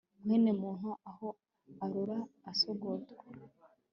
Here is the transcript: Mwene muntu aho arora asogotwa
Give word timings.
Mwene 0.23 0.51
muntu 0.61 0.89
aho 1.09 1.27
arora 1.85 2.17
asogotwa 2.51 3.23